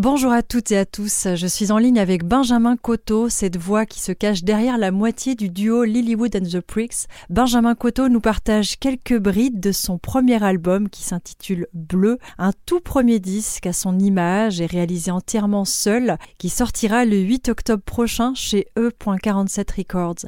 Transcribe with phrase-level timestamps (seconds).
[0.00, 3.84] Bonjour à toutes et à tous, je suis en ligne avec Benjamin Coteau, cette voix
[3.84, 7.06] qui se cache derrière la moitié du duo Lilywood and the Pricks.
[7.28, 12.80] Benjamin Coteau nous partage quelques brides de son premier album qui s'intitule Bleu, un tout
[12.80, 18.32] premier disque à son image et réalisé entièrement seul, qui sortira le 8 octobre prochain
[18.34, 20.24] chez E.47 Records.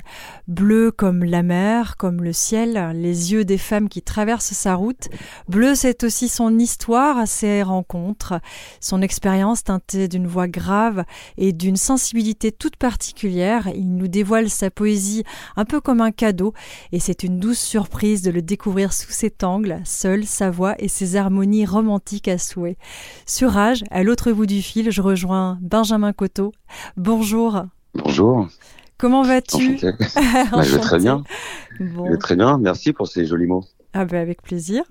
[0.48, 5.08] Bleu comme la mer, comme le ciel, les yeux des femmes qui traversent sa route.
[5.48, 8.34] Bleu, c'est aussi son histoire, ses rencontres,
[8.78, 9.61] son expérience
[10.08, 11.04] d'une voix grave
[11.36, 13.68] et d'une sensibilité toute particulière.
[13.74, 15.24] Il nous dévoile sa poésie
[15.56, 16.52] un peu comme un cadeau
[16.90, 20.88] et c'est une douce surprise de le découvrir sous cet angle, seul sa voix et
[20.88, 22.76] ses harmonies romantiques à souhait.
[23.26, 26.52] Sur Rage, à l'autre bout du fil, je rejoins Benjamin Coteau.
[26.96, 27.64] Bonjour.
[27.94, 28.48] Bonjour.
[28.98, 29.78] Comment vas-tu?
[30.52, 31.24] Bah, Je vais très bien.
[31.78, 32.58] Je vais très bien.
[32.58, 33.64] Merci pour ces jolis mots.
[33.94, 34.84] Ah ben avec plaisir.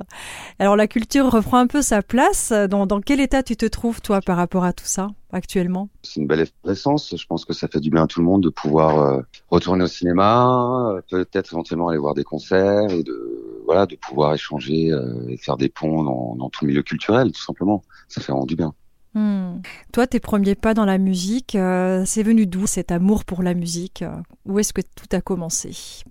[0.59, 2.51] Alors la culture reprend un peu sa place.
[2.51, 5.89] Dans, dans quel état tu te trouves toi par rapport à tout ça actuellement?
[6.03, 7.15] C'est une belle effervescence.
[7.17, 9.83] Je pense que ça fait du bien à tout le monde de pouvoir euh, retourner
[9.83, 14.91] au cinéma, euh, peut-être éventuellement aller voir des concerts et de voilà de pouvoir échanger
[14.91, 17.83] euh, et faire des ponts dans, dans, tout le milieu culturel tout simplement.
[18.07, 18.73] Ça fait vraiment du bien.
[19.13, 19.61] Hmm.
[19.91, 21.57] Toi, tes premiers pas dans la musique,
[22.05, 24.05] c'est venu d'où cet amour pour la musique?
[24.45, 26.03] Où est-ce que tout a commencé?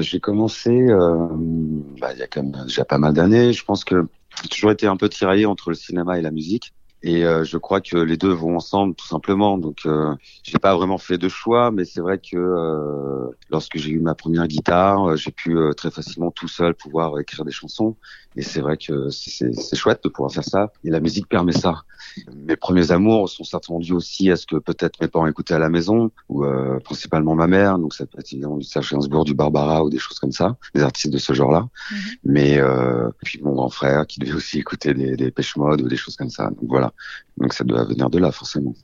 [0.00, 1.28] J'ai commencé euh,
[2.00, 3.52] bah, il y a quand même déjà pas mal d'années.
[3.52, 4.06] Je pense que
[4.42, 6.72] j'ai toujours été un peu tiraillé entre le cinéma et la musique.
[7.02, 9.56] Et euh, je crois que les deux vont ensemble tout simplement.
[9.56, 13.90] Donc, euh, j'ai pas vraiment fait de choix, mais c'est vrai que euh, lorsque j'ai
[13.90, 17.96] eu ma première guitare, j'ai pu très facilement tout seul pouvoir écrire des chansons.
[18.34, 20.72] Et c'est vrai que c'est chouette de pouvoir faire ça.
[20.82, 21.82] Et la musique permet ça.
[22.48, 25.58] Mes premiers amours sont certainement dus aussi à ce que peut-être mes parents écoutaient à
[25.58, 27.78] la maison, ou euh, principalement ma mère.
[27.78, 30.56] Donc ça peut être évidemment du Serge Gainsbourg, du Barbara ou des choses comme ça,
[30.74, 31.68] des artistes de ce genre-là.
[31.90, 31.98] Mhm.
[32.24, 35.88] Mais euh, puis mon grand frère qui devait aussi écouter des, des pêche mode ou
[35.88, 36.48] des choses comme ça.
[36.48, 36.92] Donc voilà.
[37.36, 38.74] Donc ça doit venir de là forcément.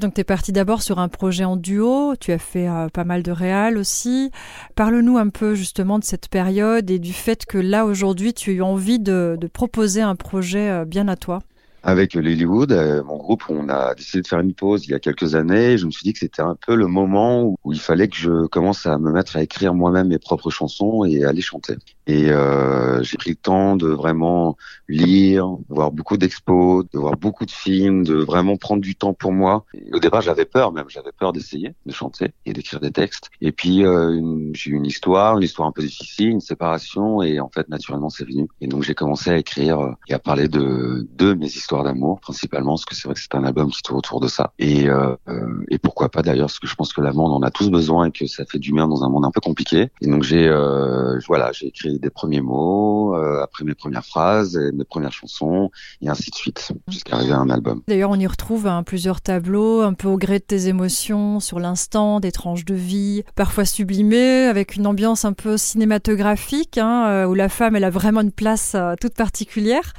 [0.00, 3.04] Donc tu es parti d'abord sur un projet en duo, tu as fait euh, pas
[3.04, 4.30] mal de réal aussi.
[4.74, 8.54] Parle-nous un peu justement de cette période et du fait que là aujourd'hui tu as
[8.54, 11.40] eu envie de, de proposer un projet euh, bien à toi.
[11.88, 14.98] Avec Lilywood, euh, mon groupe, on a décidé de faire une pause il y a
[14.98, 15.78] quelques années.
[15.78, 18.46] Je me suis dit que c'était un peu le moment où, il fallait que je
[18.48, 21.76] commence à me mettre à écrire moi-même mes propres chansons et à les chanter.
[22.08, 24.56] Et euh, j'ai pris le temps de vraiment
[24.88, 29.14] lire, de voir beaucoup d'expos, de voir beaucoup de films, de vraiment prendre du temps
[29.14, 29.64] pour moi.
[29.92, 33.30] Au départ, j'avais peur même, j'avais peur d'essayer de chanter et d'écrire des textes.
[33.40, 37.38] Et puis euh, j'ai eu une histoire, une histoire un peu difficile, une séparation, et
[37.38, 38.48] en fait, naturellement, c'est venu.
[38.60, 42.20] Et donc j'ai commencé à écrire euh, et à parler de de mes histoires d'amour
[42.20, 44.52] principalement, parce que c'est vrai que c'est un album qui tourne autour de ça.
[44.58, 47.42] Et, euh, euh, et pourquoi pas d'ailleurs, parce que je pense que la monde en
[47.42, 49.90] a tous besoin et que ça fait du bien dans un monde un peu compliqué.
[50.00, 54.72] Et donc j'ai euh, voilà, j'ai écrit des premiers mots, après mes premières phrases, et
[54.72, 55.70] mes premières chansons,
[56.02, 57.82] et ainsi de suite, jusqu'à arriver à un album.
[57.88, 61.60] D'ailleurs, on y retrouve hein, plusieurs tableaux, un peu au gré de tes émotions, sur
[61.60, 67.34] l'instant, des tranches de vie, parfois sublimées, avec une ambiance un peu cinématographique, hein, où
[67.34, 69.92] la femme elle a vraiment une place toute particulière.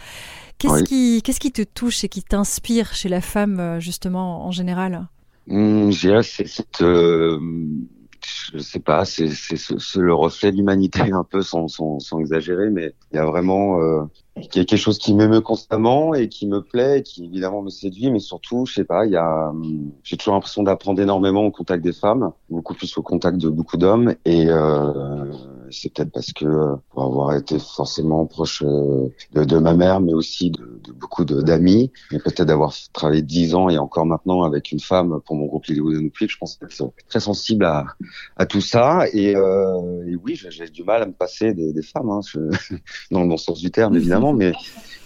[0.57, 4.51] Qu'est-ce qui, qu'est-ce qui te touche et qui t'inspire chez la femme, euh, justement, en
[4.51, 5.07] général?
[5.47, 7.40] Mmh, Je dirais c'est cette, euh,
[8.53, 9.29] je sais pas, c'est,
[9.96, 13.79] le reflet de l'humanité un peu, sans, sans, sans exagérer, mais il y a vraiment
[13.81, 14.03] euh,
[14.35, 17.62] il y a quelque chose qui m'émeut constamment et qui me plaît, et qui évidemment
[17.62, 19.51] me séduit, mais surtout, je sais pas, il y a,
[20.03, 23.78] j'ai toujours l'impression d'apprendre énormément au contact des femmes, beaucoup plus au contact de beaucoup
[23.78, 25.31] d'hommes, et euh,
[25.72, 30.00] c'est peut-être parce que euh, pour avoir été forcément proche euh, de, de ma mère,
[30.00, 34.44] mais aussi de, de beaucoup d'amis, mais peut-être d'avoir travaillé dix ans et encore maintenant
[34.44, 36.66] avec une femme pour mon groupe Lilywood je pense que
[37.09, 37.85] très sensible à,
[38.35, 41.81] à tout ça, et, euh, et oui, j'ai du mal à me passer des, des
[41.81, 42.39] femmes, hein, je,
[43.11, 44.53] dans le bon sens du terme évidemment mais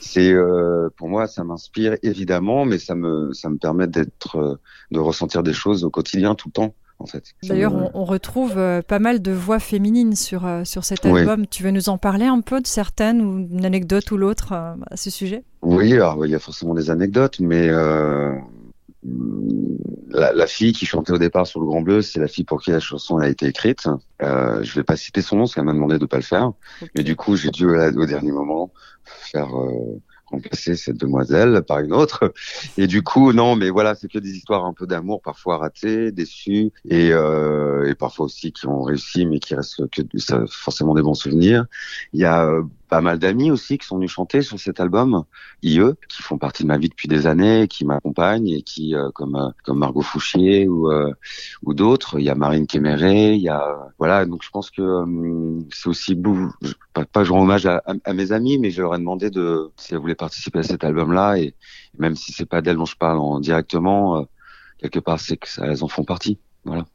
[0.02, 4.56] c'est euh, pour moi ça m'inspire évidemment, mais ça me ça me permet d'être euh,
[4.92, 6.76] de ressentir des choses au quotidien tout le temps.
[7.02, 7.24] En fait.
[7.44, 11.48] D'ailleurs, on, retrouve euh, pas mal de voix féminines sur, sur cet album.
[11.48, 14.76] Tu veux nous en parler un peu de certaines ou une anecdote ou l'autre à
[14.96, 15.44] ce sujet?
[15.62, 17.70] Oui, alors il y a forcément des anecdotes, mais
[20.10, 22.62] la, la, fille qui chantait au départ sur le Grand Bleu, c'est la fille pour
[22.62, 23.88] qui la chanson a été écrite.
[24.22, 26.52] Euh, je vais pas citer son nom, parce qu'elle m'a demandé de pas le faire.
[26.96, 28.72] Mais du coup, j'ai dû au dernier moment
[29.06, 30.00] faire euh,
[30.32, 32.34] remplacer cette demoiselle par une autre.
[32.78, 36.12] Et du coup, non, mais voilà, c'est que des histoires un peu d'amour, parfois ratées,
[36.12, 40.94] déçues, et, euh, et parfois aussi qui ont réussi, mais qui restent que ça, forcément
[40.94, 41.66] des bons souvenirs.
[42.14, 45.24] Il y a euh, pas mal d'amis aussi qui sont venus chanter sur cet album,
[45.64, 45.80] IE,
[46.10, 49.38] qui font partie de ma vie depuis des années, qui m'accompagnent et qui, euh, comme
[49.38, 51.14] euh, comme Margot Fouchier ou euh,
[51.64, 53.64] ou d'autres, il y a Marine Kéméré, il y a
[53.98, 55.06] voilà, donc je pense que
[55.74, 56.22] c'est aussi
[56.94, 59.72] pas, pas je rends hommage à, à, mes amis, mais je leur ai demandé de
[59.78, 61.56] si elles voulaient participer à cet album-là et
[61.98, 64.28] même si c'est pas d'elles dont je parle en, directement,
[64.80, 66.86] quelque part c'est que ça, elles en font partie, voilà.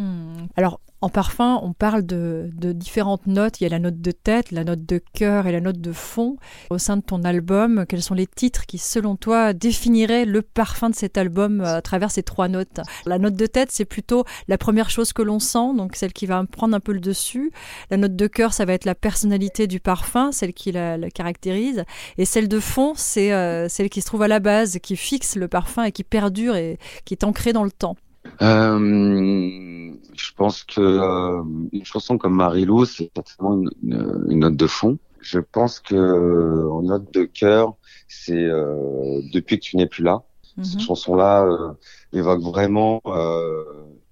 [0.00, 0.46] Hmm.
[0.56, 3.60] Alors, en parfum, on parle de, différentes notes.
[3.60, 5.92] Il y a la note de tête, la note de cœur et la note de
[5.92, 6.36] fond.
[6.70, 10.88] Au sein de ton album, quels sont les titres qui, selon toi, définiraient le parfum
[10.88, 12.80] de cet album à travers ces trois notes?
[13.04, 16.24] La note de tête, c'est plutôt la première chose que l'on sent, donc celle qui
[16.24, 17.52] va prendre un peu le dessus.
[17.90, 21.84] La note de cœur, ça va être la personnalité du parfum, celle qui la, caractérise.
[22.16, 25.36] Et celle de fond, c'est euh, celle qui se trouve à la base, qui fixe
[25.36, 27.96] le parfum et qui perdure et qui est ancrée dans le temps.
[28.42, 31.42] Euh, je pense que euh,
[31.72, 34.98] une chanson comme Marilou, c'est certainement une, une, note de fond.
[35.20, 37.76] Je pense que en note de cœur,
[38.10, 40.22] c'est euh, depuis que tu n'es plus là.
[40.62, 40.80] Cette mhm.
[40.80, 41.72] chanson-là euh,
[42.12, 43.62] évoque vraiment euh,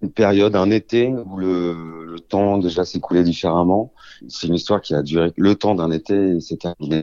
[0.02, 3.92] une période, un été où le, le temps déjà s'écoulait différemment.
[4.28, 7.02] C'est une histoire qui a duré le temps d'un été et c'est terminé.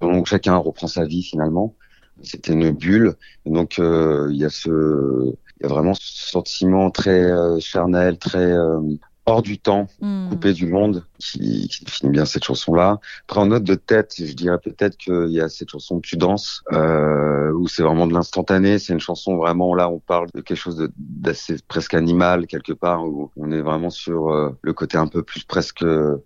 [0.00, 1.74] donc chacun reprend sa vie finalement.
[2.22, 3.14] C'était une bulle.
[3.44, 8.38] donc il y a ce il y a vraiment ce sentiment très euh, charnel, très
[8.38, 8.80] euh,
[9.26, 10.28] hors du temps, hmm.
[10.28, 12.98] coupé du monde, qui, qui, définit bien cette chanson-là.
[13.26, 16.62] Après, en note de tête, je dirais peut-être qu'il y a cette chanson Tu danses,
[16.72, 18.78] euh, où c'est vraiment de l'instantané.
[18.78, 23.06] C'est une chanson vraiment là, on parle de quelque chose d'assez presque animal quelque part,
[23.06, 25.84] où on est vraiment sur euh, le côté un peu plus presque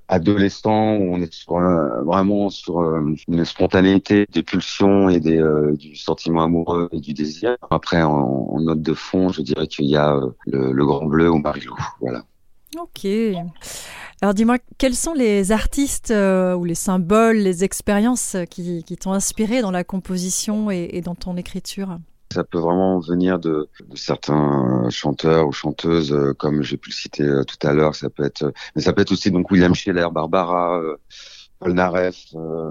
[0.08, 5.42] adolescent, où on est sur, euh, vraiment sur euh, une spontanéité des pulsions et des,
[5.74, 7.56] du sentiment amoureux et du désir.
[7.70, 11.30] Après, en, en note de fond, je dirais qu'il y a le, le Grand Bleu
[11.30, 11.76] ou Marilou.
[12.00, 12.24] Voilà.
[12.76, 13.06] Ok.
[14.20, 19.62] Alors dis-moi, quels sont les artistes euh, ou les symboles, les expériences qui, t'ont inspiré
[19.62, 21.98] dans la composition et, dans ton écriture?
[22.32, 27.22] Ça peut vraiment venir de, certains chanteurs ou chanteuses, euh, comme j'ai pu le citer
[27.22, 27.94] euh, tout à l'heure.
[27.94, 30.78] Ça peut être, mais ça peut être aussi donc William Scheller, Barbara,
[31.60, 32.70] Paul Naref, euh,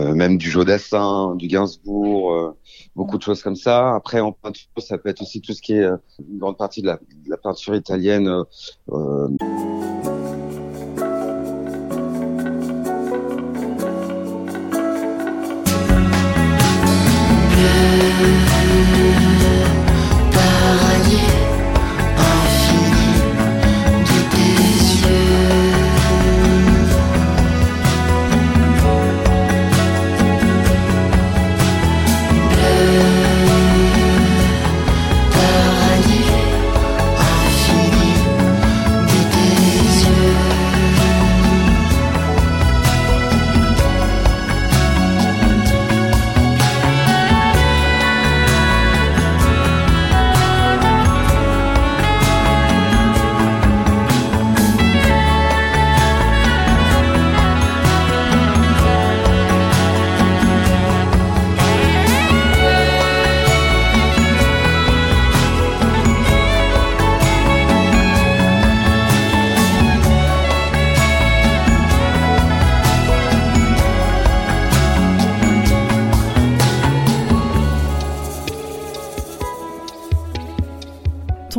[0.00, 2.54] euh, même du Jodassin, du Gainsbourg,
[2.96, 3.94] beaucoup de choses comme ça.
[3.94, 6.86] Après, en peinture, ça peut être aussi tout ce qui est une grande partie de
[6.86, 8.28] la, de la peinture italienne.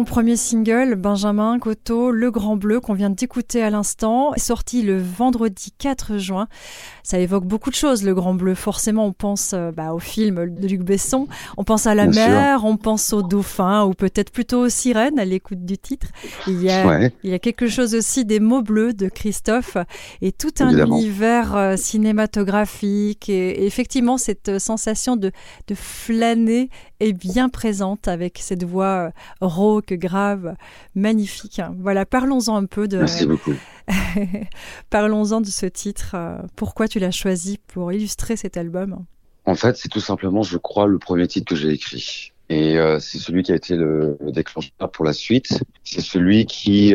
[0.04, 4.98] Premier single, Benjamin Coteau, Le Grand Bleu, qu'on vient d'écouter à l'instant, est sorti le
[4.98, 6.48] vendredi 4 juin.
[7.04, 8.54] Ça évoque beaucoup de choses, Le Grand Bleu.
[8.54, 11.28] Forcément, on pense euh, bah, au film de Luc Besson,
[11.58, 15.26] on pense à la mer, on pense au dauphin, ou peut-être plutôt aux sirènes à
[15.26, 16.08] l'écoute du titre.
[16.48, 19.78] Il y, a, il y a quelque chose aussi des mots bleus de Christophe
[20.22, 25.32] et tout un univers euh, cinématographique et, effectivement cette sensation de,
[25.68, 29.12] de flâner est bien présente avec cette voix euh,
[29.42, 30.56] rauque, grave,
[30.96, 31.62] magnifique.
[31.80, 32.98] Voilà, parlons-en un peu de.
[32.98, 33.54] Merci beaucoup.
[34.90, 36.12] parlons-en de ce titre.
[36.16, 39.06] Euh, pourquoi tu l'as choisi pour illustrer cet album?
[39.46, 42.34] En fait, c'est tout simplement, je crois, le premier titre que j'ai écrit.
[42.50, 45.64] Et euh, c'est celui qui a été le, déclencheur pour la suite.
[45.84, 46.94] C'est celui qui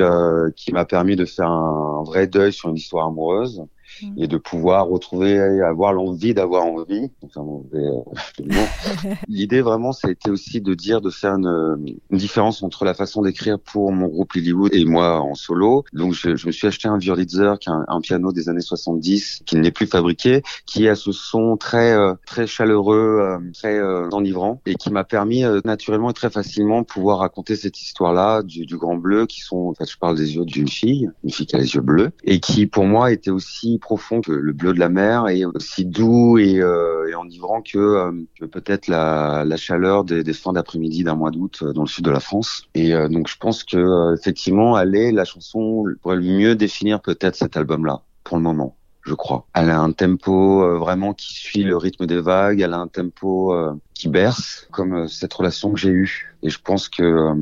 [0.56, 3.62] qui m'a permis de faire un vrai deuil sur une histoire amoureuse
[4.00, 4.14] Mm.
[4.16, 7.10] et de pouvoir retrouver, avoir l'envie d'avoir envie.
[7.22, 7.44] Enfin,
[7.74, 8.00] euh,
[9.28, 12.94] L'idée vraiment, ça a été aussi de dire, de faire une, une différence entre la
[12.94, 15.84] façon d'écrire pour mon groupe Lilywood et moi en solo.
[15.92, 19.42] Donc, je, je me suis acheté un Wurlitzer, qui est un, piano des années 70,
[19.46, 23.80] qui n'est plus fabriqué, qui a ce son très euh, très chaleureux, euh, très
[24.12, 28.66] enivrant, et qui m'a permis naturellement et très facilement de pouvoir raconter cette histoire-là du,
[28.66, 31.46] du Grand Bleu, qui sont, en fait, je parle des yeux d'une fille, une fille
[31.46, 34.72] qui a les yeux bleus, et qui pour moi était aussi profond que le bleu
[34.72, 39.56] de la mer et aussi doux et, euh, et enivrant que, euh, peut-être la, la,
[39.56, 42.66] chaleur des, des fins d'après-midi d'un mois d'août dans le sud de la France.
[42.74, 48.02] Et donc je pense que effectivement, aller la chanson pourrait mieux définir peut-être cet album-là
[48.24, 49.46] pour le moment je crois.
[49.54, 52.86] Elle a un tempo euh, vraiment qui suit le rythme des vagues, elle a un
[52.86, 56.34] tempo euh, qui berce, comme euh, cette relation que j'ai eue.
[56.44, 57.32] Et je pense que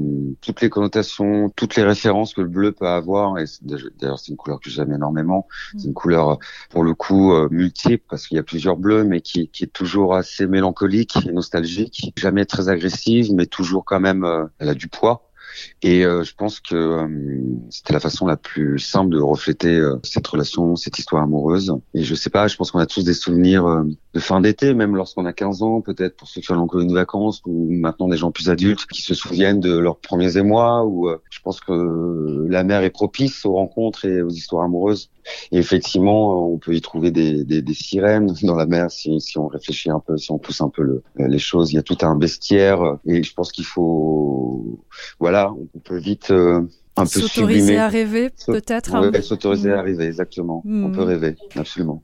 [0.43, 4.37] toutes les connotations, toutes les références que le bleu peut avoir, et d'ailleurs c'est une
[4.37, 5.49] couleur que j'aime énormément,
[5.79, 6.39] c'est une couleur
[6.69, 10.15] pour le coup multiple parce qu'il y a plusieurs bleus, mais qui, qui, est toujours
[10.15, 15.30] assez mélancolique et nostalgique, jamais très agressive, mais toujours quand même, elle a du poids.
[15.83, 17.09] Et euh, je pense que euh,
[17.71, 21.75] c'était la façon la plus simple de refléter euh, cette relation, cette histoire amoureuse.
[21.95, 24.97] Et je sais pas, je pense qu'on a tous des souvenirs de fin d'été, même
[24.97, 28.31] lorsqu'on a 15 ans, peut-être pour ceux qui ont une vacances, ou maintenant des gens
[28.31, 30.85] plus adultes qui se souviennent de leurs premiers émois.
[30.85, 35.11] Ou je pense que la mer est propice aux rencontres et aux histoires amoureuses.
[35.53, 39.39] Et effectivement, on peut y trouver des, des, des sirènes dans la mer si, si,
[39.39, 41.73] on réfléchit un peu, si on pousse un peu le, les choses.
[41.73, 44.81] Il y a tout un bestiaire et je pense qu'il faut,
[45.19, 46.63] voilà, on peut vite euh,
[46.97, 48.97] un peu s'autoriser à rêver, peut-être.
[49.01, 50.63] Oui, s'autoriser à rêver, exactement.
[50.67, 51.09] On peut hmm.
[51.09, 52.03] rêver, absolument.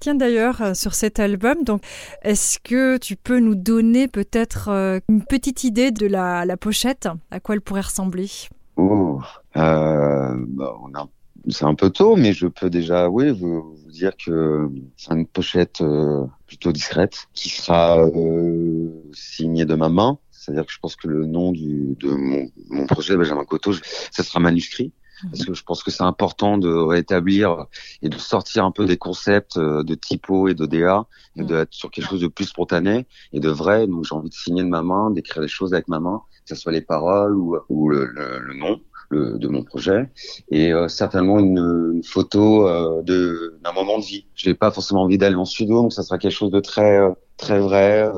[0.00, 1.82] Tiens d'ailleurs euh, sur cet album, donc
[2.22, 7.08] est-ce que tu peux nous donner peut-être euh, une petite idée de la, la, pochette,
[7.30, 8.28] à quoi elle pourrait ressembler?
[8.76, 9.20] Oh,
[9.56, 11.06] euh, bah, on a
[11.48, 15.26] c'est un peu tôt, mais je peux déjà, oui, vous, vous dire que c'est une
[15.26, 20.18] pochette euh, plutôt discrète qui sera euh, signée de ma main.
[20.42, 23.72] C'est-à-dire que je pense que le nom du, de mon, mon projet Benjamin Coteau,
[24.10, 24.92] ça sera manuscrit.
[25.22, 25.30] Mhm.
[25.30, 27.66] Parce que je pense que c'est important de rétablir
[28.02, 31.06] et de sortir un peu des concepts euh, de typo et d'ODA
[31.36, 33.86] et de être sur quelque chose de plus spontané et de vrai.
[33.86, 36.56] Donc j'ai envie de signer de ma main, d'écrire les choses avec ma main, que
[36.56, 38.80] ce soit les paroles ou, ou le, le, le nom
[39.12, 40.10] de mon projet
[40.50, 44.26] et euh, certainement une, une photo euh, de d'un moment de vie.
[44.34, 46.98] Je n'ai pas forcément envie d'aller en studio, donc ça sera quelque chose de très
[46.98, 48.10] euh, très vrai,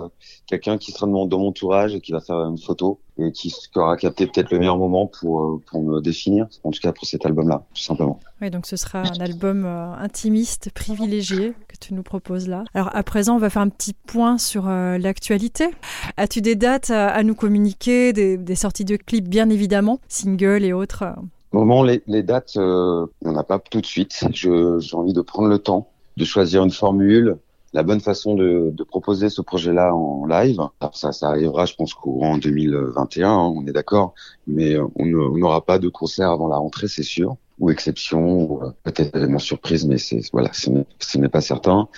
[0.47, 3.97] quelqu'un qui sera dans mon, entourage et qui va faire une photo et qui, aura
[3.97, 7.25] capté peut-être le meilleur moment pour, euh, pour me définir, en tout cas pour cet
[7.25, 8.19] album-là, tout simplement.
[8.41, 12.65] Oui, donc ce sera un album euh, intimiste, privilégié que tu nous proposes là.
[12.75, 15.69] Alors à présent, on va faire un petit point sur euh, l'actualité.
[16.17, 20.73] As-tu des dates à, nous communiquer, des, des, sorties de clips bien évidemment, singles et
[20.73, 21.05] autres
[21.53, 24.25] Au moment, les, les dates, on n'en a pas tout de suite.
[24.33, 27.37] J'ai envie de prendre le temps de choisir une formule,
[27.75, 30.61] la bonne façon de, proposer ce projet-là en live.
[30.81, 34.15] Alors ça, ça arrivera, je pense, courant 2021, hein, on est d'accord,
[34.47, 38.71] mais on n'aura pas de concert avant la rentrée, c'est sûr, ou exception, ou euh,
[38.85, 41.89] peut-être événement surprise, mais c'est voilà, ce n'est pas certain.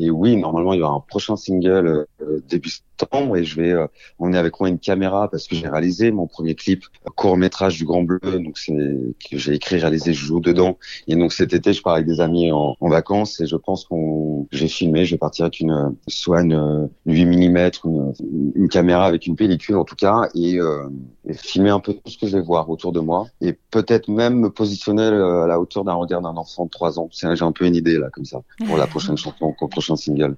[0.00, 3.72] Et oui, normalement, il y aura un prochain single euh, début septembre et je vais
[3.72, 3.86] euh,
[4.18, 6.84] emmener avec moi une caméra parce que j'ai réalisé mon premier clip
[7.16, 10.78] court métrage du Grand Bleu, donc c'est que j'ai écrit, réalisé, je joue dedans.
[11.06, 13.84] Et donc cet été, je pars avec des amis en, en vacances et je pense
[13.84, 18.12] qu'on j'ai filmé, je vais partir avec une soit une, 8 mm, une,
[18.54, 20.88] une, caméra avec une pellicule en tout cas et, euh,
[21.28, 24.08] et, filmer un peu tout ce que je vais voir autour de moi et peut-être
[24.08, 27.08] même me positionner euh, à la hauteur d'un regard d'un enfant de 3 ans.
[27.12, 29.89] J'ai un peu une idée là comme ça pour la prochaine chanson, pour le prochain
[29.96, 30.36] single.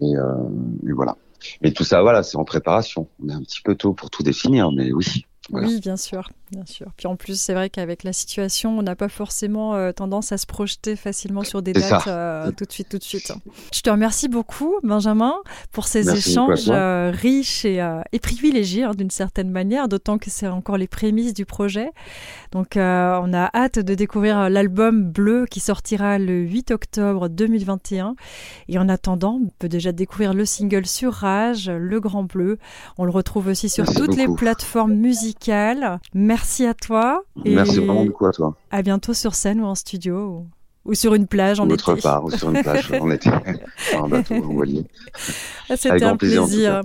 [0.00, 0.34] Et, euh,
[0.88, 1.16] et voilà.
[1.62, 3.08] Mais tout ça, voilà, c'est en préparation.
[3.22, 5.26] On est un petit peu tôt pour tout définir, mais oui.
[5.50, 6.88] Oui, bien sûr, bien sûr.
[6.96, 10.38] Puis en plus, c'est vrai qu'avec la situation, on n'a pas forcément euh, tendance à
[10.38, 13.32] se projeter facilement sur des dates euh, tout de suite, tout de suite.
[13.72, 15.34] Je te remercie beaucoup, Benjamin,
[15.72, 17.80] pour ces échanges euh, riches et,
[18.12, 21.90] et privilégiés hein, d'une certaine manière, d'autant que c'est encore les prémices du projet.
[22.52, 22.80] Donc, on
[23.34, 28.14] a hâte de découvrir l'album Bleu qui sortira le 8 octobre 2021.
[28.68, 32.58] Et en attendant, on peut déjà découvrir le single sur Rage, Le Grand Bleu.
[32.98, 36.33] On le retrouve aussi sur toutes les plateformes musicales Merci
[36.66, 37.22] à toi.
[37.44, 38.54] Et Merci vraiment beaucoup à toi.
[38.70, 40.44] À bientôt sur scène ou en studio
[40.84, 43.30] ou, sur une plage en Autre part, ou sur une plage en été,
[43.96, 44.84] un bateau, voyez.
[45.74, 46.82] C'était un plaisir.